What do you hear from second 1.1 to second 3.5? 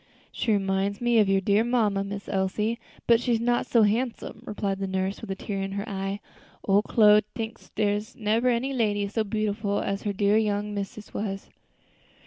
of your dear mamma, Miss Elsie, but she's